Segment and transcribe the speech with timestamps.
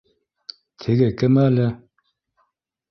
[0.83, 1.69] Теге кем әле